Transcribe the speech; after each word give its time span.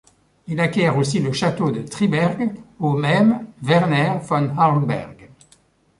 Il 0.47 0.59
acquiert 0.59 0.97
aussi 0.97 1.19
le 1.19 1.31
château 1.31 1.69
de 1.69 1.83
Triberg 1.83 2.55
au 2.79 2.93
même 2.93 3.45
Werner 3.61 4.17
von 4.23 4.49
Hornberg. 4.57 5.29